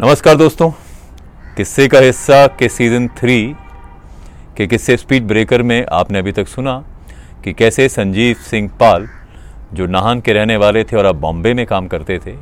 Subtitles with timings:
[0.00, 0.70] नमस्कार दोस्तों।
[1.56, 3.36] किस्से का हिस्सा के सीज़न थ्री
[4.56, 6.76] के किस्से स्पीड ब्रेकर में आपने अभी तक सुना
[7.44, 9.08] कि कैसे संजीव सिंह पाल,
[9.74, 12.34] जो नाहन के रहने वाले थे और अब बॉम्बे में काम करते थे,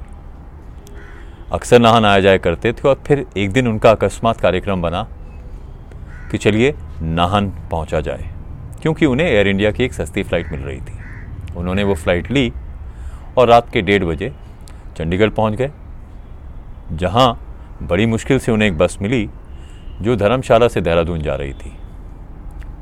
[1.52, 5.02] अक्सर नाहन आया जाया करते थे और फिर एक दिन उनका अकस्मात कार्यक्रम बना
[6.30, 8.30] कि चलिए नाहन पहुँचा जाए,
[8.82, 12.52] क्योंकि उन्हें एयर इंडिया की एक सस्ती फ़्लाइट मिल रही थी। उन्होंने वो फ़्लाइट ली
[13.38, 14.32] और रात के डेढ़ बजे
[14.96, 15.70] चंडीगढ़ पहुँच गए,
[16.90, 17.28] जहाँ
[17.82, 19.28] बड़ी मुश्किल से उन्हें एक बस मिली,
[20.00, 21.72] जो धर्मशाला से देहरादून जा रही थी।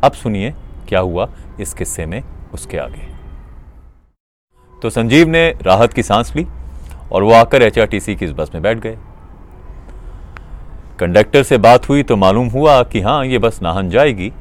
[0.04, 0.54] अब सुनिए,
[0.88, 1.28] क्या हुआ
[1.60, 2.22] इस किस्से में
[2.54, 3.08] उसके आगे।
[4.82, 6.46] तो संजीव ने राहत की सांस ली
[7.12, 8.96] और वो आकर एचआरटीसी की इस बस में बैठ गए।
[11.00, 14.32] कंडक्टर से बात हुई तो मालूम हुआ कि हाँ ये बस नाहन जाएगी।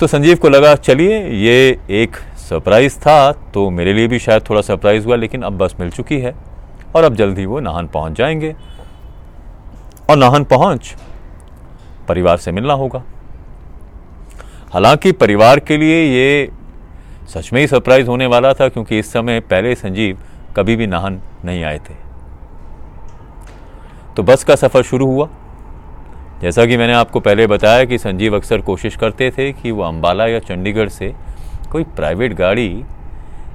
[0.00, 4.60] तो संजीव को लगा, चलिए, ये एक सरप्राइज़ था तो मेरे लिए भी शायद थोड़ा
[4.60, 6.34] सरप्राइज़ हुआ, लेकिन अब बस मिल चुकी है।
[6.94, 8.54] और अब जल्दी वो नाहन पहुँच जाएँगे।
[10.10, 10.94] और नाहन पहुँच
[12.08, 13.02] परिवार से मिलना होगा।
[14.72, 16.50] हालाँकि परिवार के लिए ये
[17.28, 20.18] सच में ही सरप्राइज़ होने वाला था, क्योंकि इस समय पहले संजीव
[20.56, 21.94] कभी भी नाहन नहीं आए थे।
[24.16, 25.28] तो बस का सफ़र शुरू हुआ।
[26.40, 30.26] जैसा कि मैंने आपको पहले बताया कि संजीव अक्सर कोशिश करते थे कि वो अंबाला
[30.26, 31.14] या चंडीगढ़ से
[31.72, 32.84] कोई प्राइवेट गाड़ी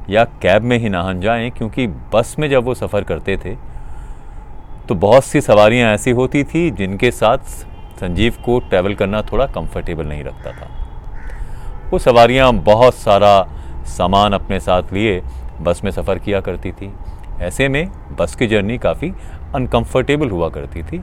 [0.10, 3.56] या कैब में ही नाहन जाएँ, क्योंकि बस में जब वो सफ़र करते थे
[4.88, 7.38] तो बहुत सी सवारियाँ ऐसी होती थी जिनके साथ
[8.00, 13.32] संजीव को ट्रैवल करना थोड़ा कंफर्टेबल नहीं रखता था। वो सवारियाँ बहुत सारा
[13.88, 15.22] सामान अपने साथ लिए
[15.62, 16.92] बस में सफ़र किया करती थी।
[17.42, 17.88] ऐसे में
[18.20, 19.12] बस की जर्नी काफ़ी
[19.56, 21.02] अनकंफर्टेबल हुआ करती थी।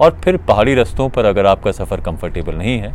[0.00, 2.94] और फिर पहाड़ी रस्तों पर अगर आपका सफ़र कंफर्टेबल नहीं है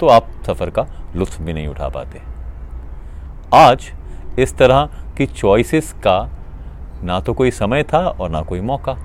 [0.00, 2.20] तो आप सफ़र का लुत्फ भी नहीं उठा पाते।
[3.54, 3.90] आज
[4.38, 6.18] इस तरह की चॉइसेस का
[7.02, 8.96] ना तो कोई समय था और ना कोई मौका।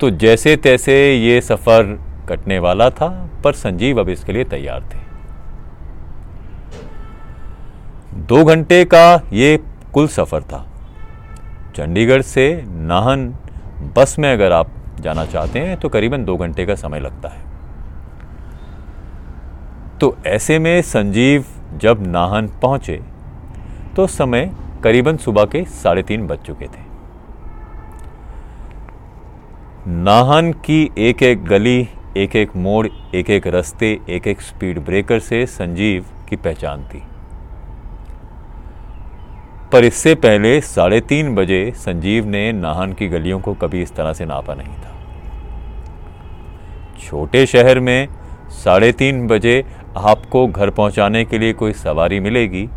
[0.00, 1.98] तो जैसे तैसे ये सफ़र
[2.28, 3.08] कटने वाला था,
[3.44, 4.98] पर संजीव अब इसके लिए तैयार थे।
[8.26, 9.58] दो घंटे का ये
[9.94, 10.66] कुल सफ़र था।
[11.76, 13.28] चंडीगढ़ से नाहन
[13.96, 14.70] बस में अगर आप
[15.00, 17.48] जाना चाहते हैं तो करीबन दो घंटे का समय लगता है।
[19.98, 21.44] तो ऐसे में संजीव
[21.76, 23.00] जब नाहन पहुँचे
[24.00, 24.50] तो समय
[24.84, 26.82] करीबन सुबह के साढ़े तीन बज चुके थे।
[29.86, 35.18] नाहन की एक एक गली एक एक मोड़ एक एक रास्ते एक एक स्पीड ब्रेकर
[35.18, 37.02] से संजीव की पहचान थी।
[39.72, 44.12] पर इससे पहले साढ़े तीन बजे संजीव ने नाहन की गलियों को कभी इस तरह
[44.12, 44.96] से नापा नहीं था।
[47.00, 48.08] छोटे शहर में
[48.64, 49.62] साढ़े तीन बजे
[49.98, 52.68] आपको घर पहुँचाने के लिए कोई सवारी मिलेगी,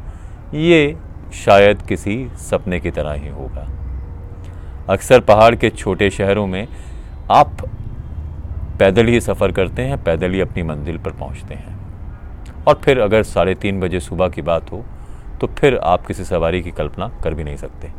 [0.56, 0.98] ये
[1.36, 3.68] शायद किसी सपने की तरह ही होगा।
[4.90, 6.68] अक्सर पहाड़ के छोटे शहरों में
[7.32, 7.62] आप
[8.80, 11.82] पैदल ही सफ़र करते हैं, पैदल ही अपनी मंजिल पर पहुँचते हैं।
[12.68, 14.84] और फिर अगर साढ़े तीन बजे सुबह की बात हो
[15.42, 17.92] तो फिर आप किसी सवारी की कल्पना कर भी नहीं सकते।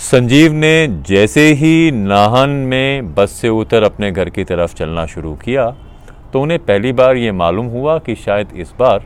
[0.00, 5.34] संजीव ने जैसे ही नाहन में बस से उतर अपने घर की तरफ़ चलना शुरू
[5.36, 5.70] किया
[6.32, 9.04] तो उन्हें पहली बार ये मालूम हुआ कि शायद इस बार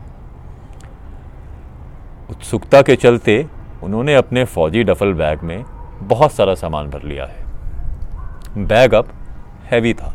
[2.30, 3.46] उत्सुकता के चलते
[3.82, 5.64] उन्होंने अपने फौजी डफल बैग में
[6.02, 9.08] बहुत सारा सामान भर लिया है। बैग अब
[9.70, 10.12] हैवी था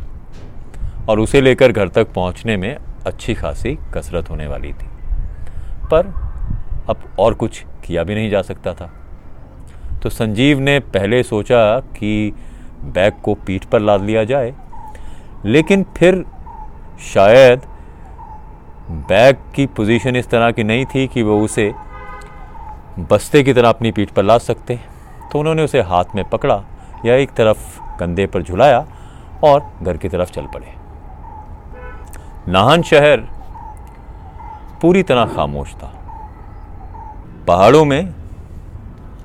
[1.10, 2.76] और उसे लेकर घर तक पहुँचने में
[3.06, 4.88] अच्छी खासी कसरत होने वाली थी।
[5.92, 6.14] पर
[6.90, 8.92] अब और कुछ किया भी नहीं जा सकता था।
[10.04, 12.34] तो संजीव ने पहले सोचा कि
[12.86, 14.54] बैग को पीठ पर लाद लिया जाए,
[15.46, 16.24] लेकिन फिर
[17.14, 17.62] शायद
[19.10, 21.72] बैग की पोजीशन इस तरह की नहीं थी कि वो उसे
[22.98, 24.80] बस्ते की तरह अपनी पीठ पर ला सकते
[25.32, 26.64] तो उन्होंने उसे हाथ में पकड़ा
[27.06, 28.86] या एक तरफ़ कंधे पर झुलाया
[29.44, 30.74] और घर की तरफ़ चल पड़े।
[32.48, 33.18] नाहन शहर
[34.82, 35.94] पूरी तरह खामोश था।
[37.48, 38.14] पहाड़ों में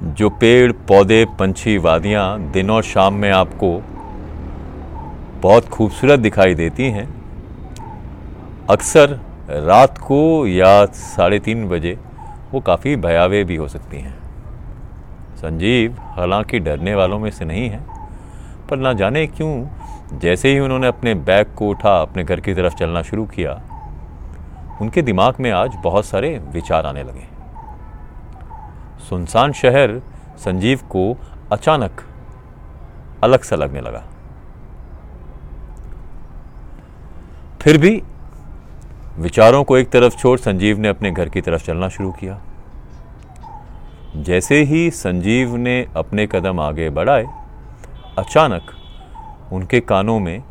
[0.02, 3.70] जो पेड़, पौधे, पंछी, वादियाँ दिन और शाम में आपको
[5.42, 7.08] बहुत खूबसूरत दिखाई देती हैं,
[8.70, 9.20] अक्सर
[9.50, 11.98] रात को या साढ़े तीन बजे
[12.54, 14.14] वो काफ़ी भयावह भी हो सकती हैं।
[15.36, 17.80] संजीव हालाँकि डरने वालों में से नहीं है,
[18.68, 22.74] पर ना जाने क्यों जैसे ही उन्होंने अपने बैग को उठा, अपने घर की तरफ़
[22.74, 23.60] चलना शुरू किया,
[24.80, 27.26] उनके दिमाग में आज बहुत सारे विचार आने लगे।
[29.08, 30.00] सुनसान शहर
[30.38, 31.16] संजीव को
[31.52, 32.00] अचानक
[33.22, 34.04] अलग सा लगने लगा।
[37.60, 38.02] फिर भी
[39.18, 42.40] विचारों को एक तरफ़ छोड़ संजीव ने अपने घर की तरफ़ चलना शुरू किया।
[44.16, 47.26] जैसे ही संजीव ने अपने कदम आगे बढ़ाए,
[48.18, 48.62] अचानक
[49.52, 50.42] उनके कानों में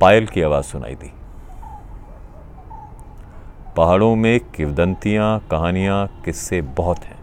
[0.00, 1.12] पायल की आवाज़ सुनाई दी।
[3.76, 7.18] पहाड़ों में किवदंतियाँ, कहानियाँ किस्से बहुत हैं।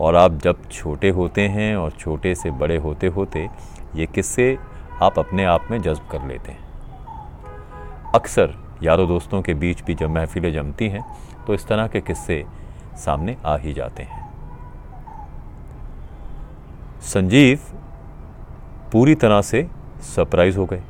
[0.00, 3.48] और आप जब छोटे होते हैं और छोटे से बड़े होते होते
[3.96, 4.58] ये किस्से
[5.02, 6.66] आप अपने आप में जज्ब कर लेते हैं।
[8.14, 11.04] अक्सर यारों दोस्तों के बीच भी जब महफिलें जमती हैं
[11.46, 12.44] तो इस तरह के किस्से
[12.96, 14.24] सामने आ ही जाते हैं।
[17.04, 17.58] संजीव
[18.92, 19.66] पूरी तरह से
[20.04, 20.82] सरप्राइज़ हो गए।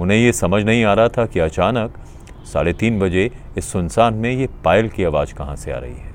[0.00, 1.94] उन्हें ये समझ नहीं आ रहा था कि अचानक
[2.52, 6.14] साढ़े तीन बजे इस सुनसान में ये पायल की आवाज़ कहाँ से आ रही है।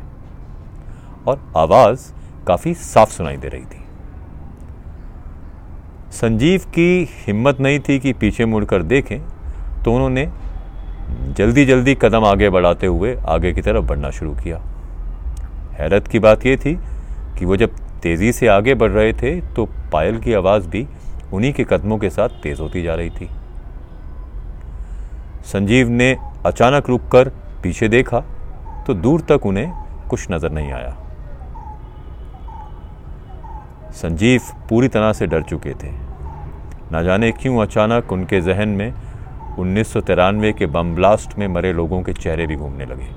[1.27, 2.11] और आवाज़
[2.47, 3.79] काफ़ी साफ़ सुनाई दे रही थी।
[6.11, 9.19] संजीव की हिम्मत नहीं थी कि पीछे मुड़कर देखें
[9.83, 10.25] तो उन्होंने
[11.37, 14.57] जल्दी जल्दी कदम आगे बढ़ाते हुए आगे की तरफ़ बढ़ना शुरू किया।
[15.73, 16.73] हैरत की बात यह थी
[17.37, 20.87] कि वो जब तेज़ी से आगे बढ़ रहे थे तो पायल की आवाज़ भी
[21.33, 23.29] उन्हीं के कदमों के साथ तेज़ होती जा रही थी।
[25.45, 26.15] संजीव ने
[26.45, 27.29] अचानक रुककर
[27.63, 28.19] पीछे देखा
[28.87, 29.71] तो दूर तक उन्हें
[30.09, 30.97] कुछ नज़र नहीं आया।
[33.93, 35.91] संजीव पूरी तरह से डर चुके थे।
[36.91, 38.93] ना जाने क्यों अचानक उनके जहन में
[39.59, 43.07] उन्नीस सौ तिरानवे के बम ब्लास्ट में मरे लोगों के चेहरे भी घूमने लगे।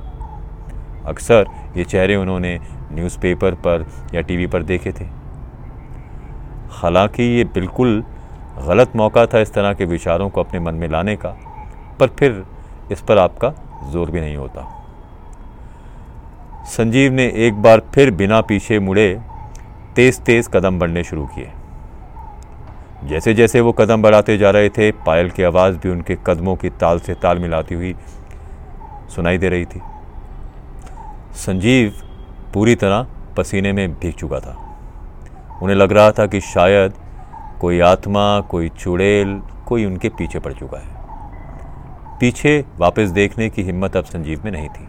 [1.09, 1.47] अक्सर
[1.77, 2.59] ये चेहरे उन्होंने
[2.93, 5.05] न्यूज़पेपर पर या टीवी पर देखे थे।
[6.73, 8.03] हालाँकि ये बिल्कुल
[8.59, 11.37] गलत मौका था इस तरह के विचारों को अपने मन में लाने का,
[12.01, 12.45] पर फिर
[12.93, 13.53] इस पर आपका
[13.93, 14.71] ज़ोर भी नहीं होता।
[16.69, 19.09] संजीव ने एक बार फिर बिना पीछे मुड़े
[19.97, 21.51] तेज तेज कदम बढ़ने शुरू किए।
[23.05, 26.71] जैसे जैसे वो कदम बढ़ाते जा रहे थे, पायल की आवाज़ भी उनके कदमों की
[26.71, 27.95] ताल से ताल मिलाती हुई
[29.15, 29.81] सुनाई दे रही थी।
[31.35, 31.93] संजीव
[32.55, 33.07] पूरी तरह
[33.37, 34.79] पसीने में भीग चुका था।
[35.63, 36.95] उन्हें लग रहा था कि शायद
[37.61, 40.97] कोई आत्मा, कोई चुड़ैल, कोई उनके पीछे पड़ चुका है।
[42.19, 44.89] पीछे वापस देखने की हिम्मत अब संजीव में नहीं थी।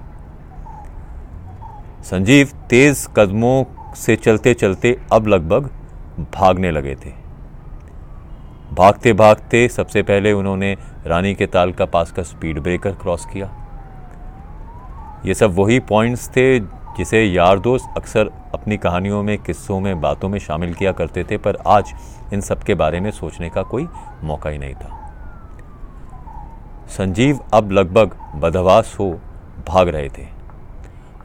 [2.03, 3.63] संजीव तेज कदमों
[3.93, 5.69] से चलते चलते अब लगभग
[6.33, 7.24] भागने लगे थे।
[8.77, 13.49] भागते भागते सबसे पहले उन्होंने रानी के ताल का पास का स्पीड ब्रेकर क्रॉस किया।
[15.25, 20.29] ये सब वही पॉइंट्स थे जिसे यार दोस्त अक्सर अपनी कहानियों में, किस्सों में, बातों
[20.29, 21.93] में शामिल किया करते थे, पर आज
[22.33, 23.87] इन सब के बारे में सोचने का कोई
[24.23, 25.01] मौका ही नहीं था।
[26.87, 29.19] संजीव अब लगभग बदहवास हो
[29.67, 30.27] भाग रहे थे।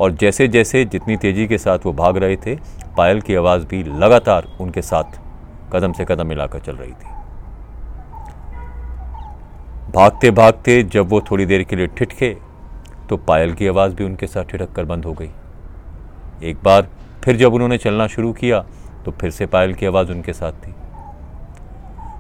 [0.00, 2.56] और जैसे जैसे जितनी तेज़ी के साथ वो भाग रहे थे,
[2.96, 5.20] पायल की आवाज़ भी लगातार उनके साथ
[5.73, 7.19] कदम से कदम मिलाकर चल रही थी।
[9.94, 12.28] भागते भागते जब वो थोड़ी देर के लिए ठिठके
[13.08, 15.31] तो पायल की आवाज़ भी उनके साथ ठिठक कर बंद हो गई।
[16.42, 16.88] एक बार
[17.25, 18.60] फिर जब उन्होंने चलना शुरू किया
[19.04, 20.75] तो फिर से पायल की आवाज़ उनके साथ थी।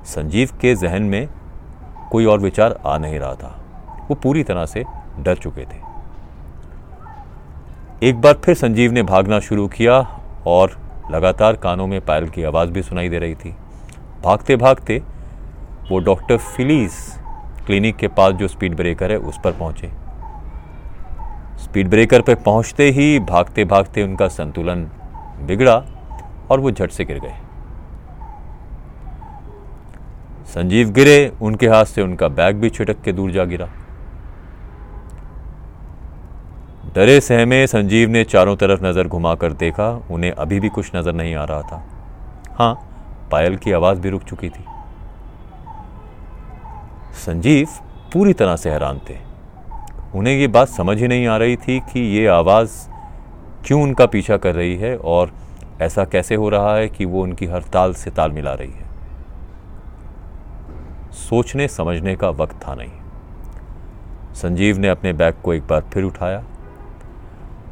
[0.06, 1.28] संजीव के जहन में
[2.12, 3.54] कोई और विचार आ नहीं रहा था।
[4.08, 4.84] वो पूरी तरह से
[5.18, 5.78] डर चुके थे।
[8.02, 10.00] एक बार फिर संजीव ने भागना शुरू किया
[10.46, 10.76] और
[11.10, 13.56] लगातार कानों में पायल की आवाज़ भी सुनाई दे रही थी।
[14.24, 15.02] भागते भागते
[15.90, 17.19] वो डॉक्टर फिलीस
[17.70, 19.88] क्लिनिक के पास जो स्पीड ब्रेकर है, उस पर पहुँचे।
[21.58, 24.82] स्पीड ब्रेकर पर पहुँचते ही भागते भागते उनका संतुलन
[25.46, 25.74] बिगड़ा
[26.50, 27.34] और वो झट से गिर गए।
[30.46, 33.68] संजीव गिरे, उनके हाथ से उनका बैग भी छिटक के दूर जा गिरा।
[36.94, 41.34] डरे सहमे संजीव ने चारों तरफ़ नज़र घुमाकर देखा, उन्हें अभी भी कुछ नज़र नहीं
[41.34, 41.82] आ रहा था।
[42.58, 42.74] हाँ
[43.32, 44.64] पायल की आवाज़ भी रुक चुकी थी।
[47.20, 47.68] संजीव
[48.12, 49.16] पूरी तरह से हैरान थे।
[50.14, 52.88] उन्हें ये बात समझ ही नहीं आ रही थी कि ये आवाज़
[53.66, 55.32] क्यों उनका पीछा कर रही है और
[55.82, 58.88] ऐसा कैसे हो रहा है कि वो उनकी हर ताल से ताल मिला रही है।
[61.12, 62.90] सोचने समझने का वक्त था नहीं।
[64.34, 66.44] संजीव ने अपने बैग को एक बार फिर उठाया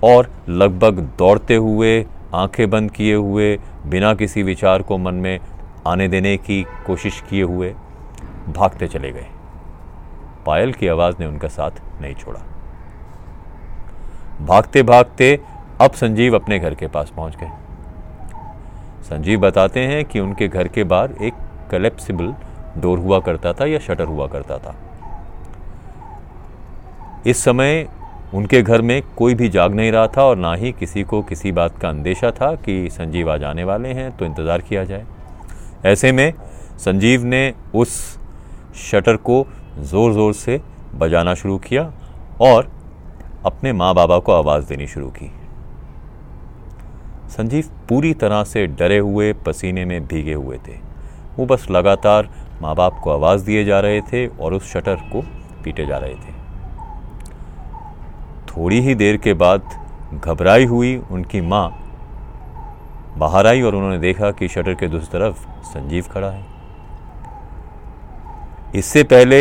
[0.04, 5.40] और लगभग दौड़ते हुए, आँखें बंद किए हुए, बिना किसी विचार को मन में
[5.86, 7.74] आने देने की कोशिश किए हुए
[8.48, 9.26] भागते चले गए।
[10.48, 12.40] पायल की आवाज़ ने उनका साथ नहीं छोड़ा।
[14.42, 15.38] भागते भागते
[15.80, 17.50] अब संजीव अपने घर के पास पहुँच गए।
[19.04, 21.34] संजीव बताते हैं कि उनके घर के बाहर एक
[21.70, 22.34] कलेप्सिबल
[22.78, 24.74] डोर हुआ करता था या शटर हुआ करता था।
[27.26, 27.86] इस समय
[28.34, 31.52] उनके घर में कोई भी जाग नहीं रहा था और ना ही किसी को किसी
[31.52, 35.04] बात का अंदेशा था कि संजीव आज आने वाले हैं तो इंतज़ार किया जाए।
[35.86, 36.32] ऐसे में
[36.78, 37.96] संजीव ने उस
[38.80, 39.46] शटर को
[39.80, 40.60] ज़ोर ज़ोर से
[40.94, 41.82] बजाना शुरू किया
[42.40, 42.70] और
[43.46, 45.30] अपने माँ बाबा को आवाज़ देनी शुरू की।
[47.30, 50.76] संजीव पूरी तरह से डरे हुए, पसीने में भीगे हुए थे।
[51.36, 52.28] वो बस लगातार
[52.62, 55.22] माँ बाप को आवाज़ दिए जा रहे थे और उस शटर को
[55.64, 56.32] पीटे जा रहे थे।
[58.48, 59.68] थोड़ी ही देर के बाद
[60.14, 61.68] घबराई हुई उनकी माँ
[63.18, 66.44] बाहर आई और उन्होंने देखा कि शटर के दूसरी तरफ़ संजीव खड़ा है।
[68.74, 69.38] इससे पहले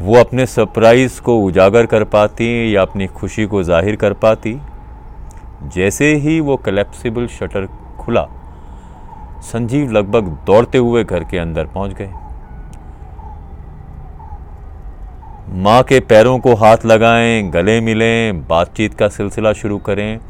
[0.00, 4.56] वो अपने सरप्राइज़ को उजागर कर पाती या अपनी खुशी को ज़ाहिर कर पाती?
[5.74, 7.66] जैसे ही वो कलेप्सिबल शटर
[7.98, 8.24] खुला,
[9.42, 12.10] संजीव लगभग दौड़ते हुए घर के अंदर पहुँच गए।
[15.54, 20.20] माँ के पैरों को हाथ लगाएँ, गले मिलें, बातचीत का सिलसिला शुरू करें,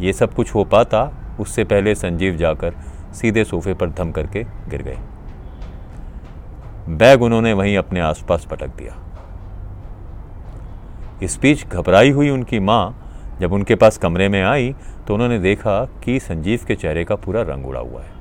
[0.00, 2.74] ये सब कुछ हो पाता, उससे पहले संजीव जाकर
[3.14, 4.98] सीधे सोफे पर धम करके गिर गए।
[6.90, 9.02] बैग उन्होंने वहीं अपने आसपास पटक दिया।
[11.22, 12.94] इस बीच घबराई हुई उनकी माँ,
[13.40, 14.74] जब उनके पास कमरे में आई
[15.06, 18.14] तो उन्होंने देखा कि संजीव के चेहरे का पूरा रंग उड़ा हुआ है।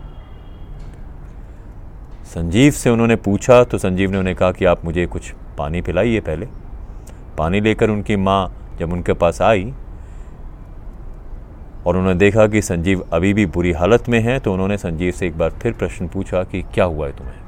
[2.25, 6.19] संजीव से उन्होंने पूछा तो संजीव ने उन्हें कहा कि आप मुझे कुछ पानी पिलाइए
[6.19, 6.47] पहले।
[7.37, 9.73] पानी लेकर उनकी माँ, जब उनके पास आई,
[11.85, 15.27] और उन्होंने देखा कि संजीव अभी भी बुरी हालत में है तो उन्होंने संजीव से
[15.27, 17.39] एक बार फिर प्रश्न पूछा कि क्या हुआ है तुम्हें?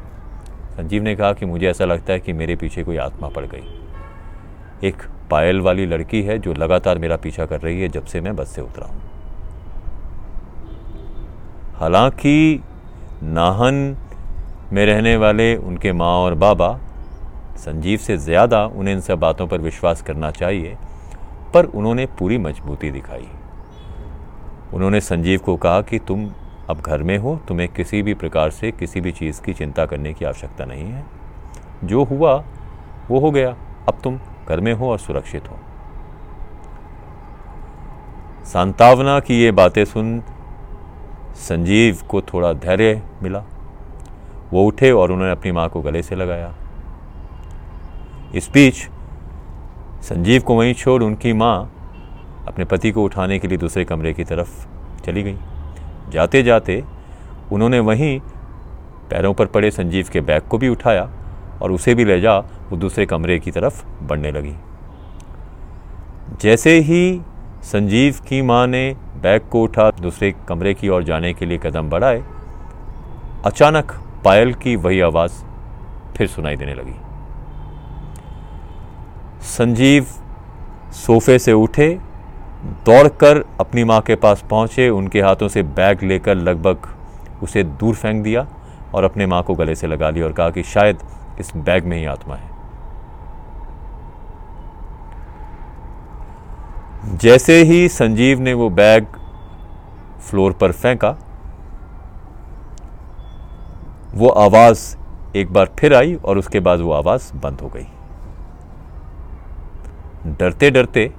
[0.77, 4.87] संजीव ने कहा कि मुझे ऐसा लगता है कि मेरे पीछे कोई आत्मा पड़ गई।
[4.87, 8.35] एक पायल वाली लड़की है जो लगातार मेरा पीछा कर रही है जब से मैं
[8.35, 9.01] बस से उतरा हूँ।
[11.75, 12.63] हालाँकि
[13.23, 13.95] नाहन
[14.73, 16.79] में रहने वाले उनके माँ और बाबा
[17.57, 20.75] संजीव से ज़्यादा उन्हें इन सब बातों पर विश्वास करना चाहिए,
[21.53, 23.27] पर उन्होंने पूरी मजबूती दिखाई।
[24.73, 26.29] उन्होंने संजीव को कहा कि तुम
[26.69, 30.13] अब घर में हो, तुम्हें किसी भी प्रकार से किसी भी चीज़ की चिंता करने
[30.13, 31.05] की आवश्यकता नहीं है।
[31.83, 32.33] जो हुआ,
[33.09, 33.55] वो हो गया।
[33.87, 34.19] अब तुम
[34.49, 35.57] घर में हो और सुरक्षित हो।
[38.45, 40.23] सांतावना की ये बातें सुन
[41.35, 43.43] संजीव को थोड़ा धैर्य मिला।
[44.53, 46.53] वो उठे और उन्होंने अपनी माँ को गले से लगाया।
[48.35, 48.89] इस बीच
[50.01, 51.73] संजीव को वहीं छोड़ उनकी माँ
[52.47, 54.67] अपने पति को उठाने के लिए दूसरे कमरे की तरफ़
[55.05, 55.37] चली गई।
[56.09, 56.83] जाते जाते
[57.51, 58.19] उन्होंने वहीं
[59.09, 61.09] पैरों पर पड़े संजीव के बैग को भी उठाया
[61.61, 62.39] और उसे भी ले जा
[62.69, 64.55] वो दूसरे कमरे की तरफ़ बढ़ने लगी।
[66.41, 67.21] जैसे ही
[67.63, 71.89] संजीव की माँ ने बैग को उठा, दूसरे कमरे की ओर जाने के लिए कदम
[71.89, 72.23] बढ़ाए,
[73.45, 73.91] अचानक
[74.25, 75.31] पायल की वही आवाज़
[76.17, 76.95] फिर सुनाई देने लगी।
[79.47, 80.05] संजीव
[80.95, 81.89] सोफे से उठे,
[82.85, 86.87] दौड़कर अपनी माँ के पास पहुँचे, उनके हाथों से बैग लेकर लगभग
[87.43, 88.47] उसे दूर फेंक दिया
[88.93, 90.99] और अपने माँ को गले से लगा लिया और कहा कि शायद
[91.39, 92.56] इस बैग में ही आत्मा है।
[97.07, 99.05] जैसे ही संजीव ने वो बैग
[100.21, 101.09] फ्लोर पर फेंका,
[104.13, 104.95] वो आवाज़
[105.37, 107.85] एक बार फिर आई और उसके बाद वो आवाज़ बंद हो गई।
[110.29, 111.11] डरते डरते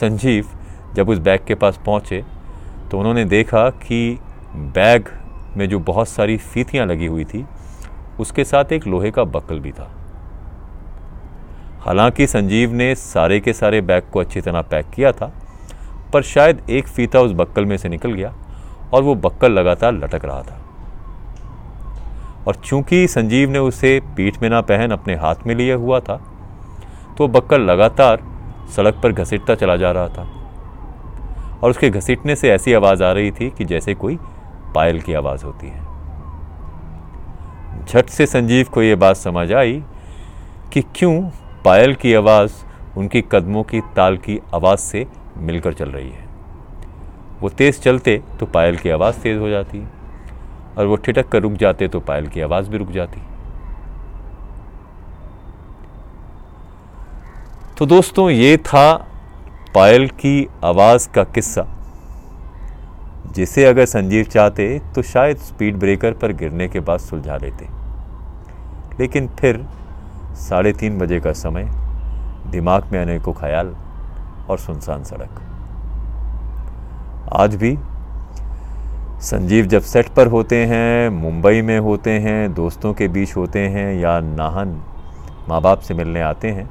[0.00, 0.48] संजीव
[0.96, 2.22] जब उस बैग के पास पहुँचे
[2.90, 4.18] तो उन्होंने देखा कि
[4.54, 5.08] बैग
[5.56, 7.44] में जो बहुत सारी फीतियाँ लगी हुई थी,
[8.20, 9.90] उसके साथ एक लोहे का बक्कल भी था।
[11.86, 15.26] हालाँकि संजीव ने सारे के सारे बैग को अच्छी तरह पैक किया था,
[16.12, 18.32] पर शायद एक फीता उस बक्कल में से निकल गया
[18.94, 20.62] और वो बक्कल लगातार लटक रहा था।
[22.48, 26.16] और चूँकि संजीव ने उसे पीठ में ना पहन, अपने हाथ में लिया हुआ था
[27.18, 28.22] तो बक्कल लगातार
[28.76, 30.28] सड़क पर घसीटता चला जा रहा था।
[31.62, 34.18] और उसके घसीटने से ऐसी आवाज़ आ रही थी कि जैसे कोई
[34.74, 35.84] पायल की आवाज़ होती है।
[37.84, 39.82] झट से संजीव को यह बात समझ आई
[40.72, 41.28] कि क्यों
[41.66, 42.52] पायल की आवाज़
[42.98, 45.06] उनकी कदमों की ताल की आवाज़ से
[45.38, 46.24] मिलकर चल रही है।
[47.40, 49.82] वो तेज़ चलते तो पायल की आवाज़ तेज़ हो जाती,
[50.78, 53.20] और वो ठिटक कर रुक जाते तो पायल की आवाज़ भी रुक जाती।
[57.78, 58.92] तो दोस्तों, ये था
[59.74, 61.66] पायल की आवाज़ का किस्सा।
[63.34, 67.66] जिसे अगर संजीव चाहते तो शायद स्पीड ब्रेकर पर गिरने के बाद सुलझा लेते
[69.00, 69.56] लेकिन फिर
[70.38, 71.64] साढ़े तीन बजे का समय,
[72.50, 73.74] दिमाग में आने को ख्याल
[74.50, 75.40] और सुनसान सड़क।
[77.32, 77.76] आज भी
[79.22, 83.94] संजीव जब सेट पर होते हैं, मुंबई में होते हैं, दोस्तों के बीच होते हैं
[83.94, 84.80] या नाहन
[85.48, 86.68] माँ बाप से मिलने आते हैं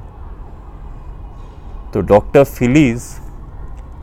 [1.92, 3.04] तो डॉक्टर फिलीज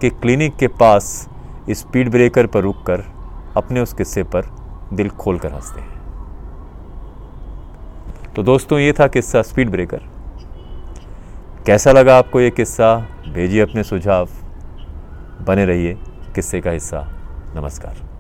[0.02, 1.30] के क्लिनिक के पास
[1.70, 3.04] स्पीड ब्रेकर पर रुककर
[3.58, 4.50] अपने उस किस्से पर
[4.94, 5.93] दिल खोल कर हँसते हैं।
[8.36, 10.02] तो दोस्तों, ये था किस्सा स्पीड ब्रेकर।
[11.66, 12.96] कैसा लगा आपको ये किस्सा?
[13.34, 14.30] भेजिए अपने सुझाव।
[15.48, 15.94] बने रहिए
[16.36, 17.10] किस्से का हिस्सा।
[17.56, 18.13] नमस्कार।